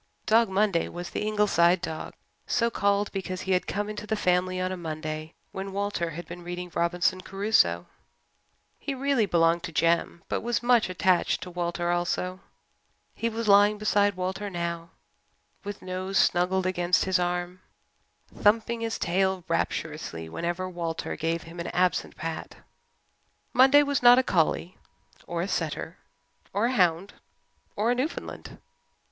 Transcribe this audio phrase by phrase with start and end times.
[0.25, 2.15] Dog Monday was the Ingleside dog,
[2.47, 6.27] so called because he had come into the family on a Monday when Walter had
[6.27, 7.85] been reading Robinson Crusoe.
[8.79, 12.39] He really belonged to Jem but was much attached to Walter also.
[13.13, 14.89] He was lying beside Walter now
[15.63, 17.61] with nose snuggled against his arm,
[18.35, 22.55] thumping his tail rapturously whenever Walter gave him an absent pat.
[23.53, 24.79] Monday was not a collie
[25.27, 25.99] or a setter
[26.53, 27.13] or a hound
[27.75, 28.57] or a Newfoundland.